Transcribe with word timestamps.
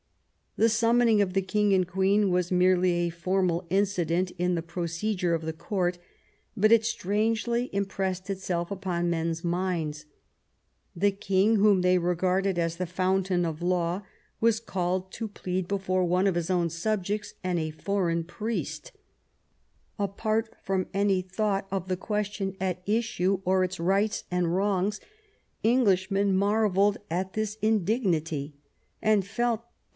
The 0.57 0.67
summoning 0.67 1.21
of 1.21 1.33
the 1.33 1.43
king 1.43 1.73
and 1.73 1.87
queen 1.87 2.29
was 2.31 2.51
merely 2.51 2.91
a 3.05 3.09
formal 3.11 3.67
incident 3.69 4.31
in 4.37 4.55
the 4.55 4.63
procedure 4.63 5.33
of 5.33 5.43
the 5.43 5.53
court, 5.53 5.97
but 6.57 6.73
it 6.73 6.83
strangely 6.83 7.69
impressed 7.71 8.27
itself 8.29 8.69
upon 8.71 9.09
men's 9.11 9.45
minds. 9.45 10.07
The 10.95 11.11
king, 11.11 11.57
whom 11.57 11.81
they 11.83 11.97
regarded 11.99 12.57
as 12.59 12.75
the 12.77 12.87
fountain 12.87 13.45
of 13.45 13.61
law, 13.61 14.01
was 14.41 14.59
called 14.59 15.11
to 15.13 15.27
plead 15.29 15.69
before 15.69 16.03
one 16.03 16.27
of 16.27 16.35
his 16.35 16.49
own 16.49 16.69
subjects 16.69 17.35
and 17.43 17.57
a 17.59 17.69
foreign 17.71 18.23
priest 18.25 18.91
Apart 19.99 20.51
from 20.63 20.87
any 20.93 21.21
thought 21.21 21.67
of 21.71 21.87
the 21.87 21.95
question 21.97 22.57
at 22.59 22.81
issue, 22.87 23.35
IX 23.35 23.43
THE 23.43 23.43
KING'S 23.43 23.43
DIVORCE 23.43 23.43
176 23.43 23.43
or 23.45 23.63
its 23.63 23.79
rights 23.79 24.23
and 24.31 24.55
wrongs, 24.55 24.99
Englishmen 25.63 26.35
marvelled 26.35 26.97
at 27.09 27.33
this 27.33 27.55
indignity, 27.61 28.55
and 28.99 29.23
felt 29.25 29.61
that 29.61 29.67